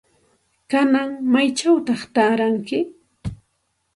¿Kanan 0.71 1.09
maychawta 1.31 1.93
taaranki? 2.13 2.77